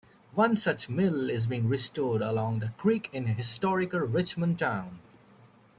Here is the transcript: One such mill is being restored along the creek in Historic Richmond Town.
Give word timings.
One 0.33 0.55
such 0.55 0.89
mill 0.89 1.29
is 1.29 1.45
being 1.45 1.69
restored 1.69 2.23
along 2.23 2.57
the 2.57 2.69
creek 2.69 3.11
in 3.13 3.27
Historic 3.27 3.89
Richmond 3.93 4.57
Town. 4.57 4.97